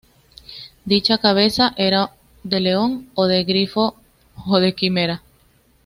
[0.83, 2.09] Dicha cabeza era
[2.43, 3.93] de león o de grifo
[4.47, 5.21] o de quimera.